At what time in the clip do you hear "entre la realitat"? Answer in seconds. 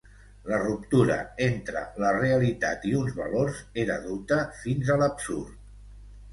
1.47-2.89